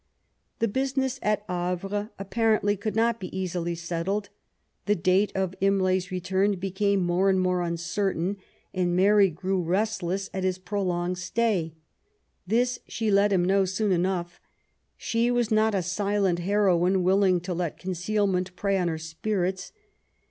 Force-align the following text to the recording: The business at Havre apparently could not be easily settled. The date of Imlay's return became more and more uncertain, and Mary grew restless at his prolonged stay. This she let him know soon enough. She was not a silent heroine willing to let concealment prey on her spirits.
The 0.57 0.67
business 0.67 1.19
at 1.21 1.45
Havre 1.47 2.09
apparently 2.17 2.75
could 2.75 2.95
not 2.95 3.19
be 3.19 3.27
easily 3.37 3.75
settled. 3.75 4.29
The 4.87 4.95
date 4.95 5.31
of 5.35 5.53
Imlay's 5.61 6.09
return 6.11 6.53
became 6.57 7.01
more 7.05 7.29
and 7.29 7.39
more 7.39 7.61
uncertain, 7.61 8.37
and 8.73 8.95
Mary 8.95 9.29
grew 9.29 9.61
restless 9.61 10.27
at 10.33 10.43
his 10.43 10.57
prolonged 10.57 11.19
stay. 11.19 11.75
This 12.47 12.79
she 12.87 13.11
let 13.11 13.31
him 13.31 13.45
know 13.45 13.63
soon 13.63 13.91
enough. 13.91 14.41
She 14.97 15.29
was 15.29 15.51
not 15.51 15.75
a 15.75 15.83
silent 15.83 16.39
heroine 16.39 17.03
willing 17.03 17.39
to 17.41 17.53
let 17.53 17.77
concealment 17.77 18.55
prey 18.55 18.79
on 18.79 18.87
her 18.87 18.97
spirits. 18.97 19.71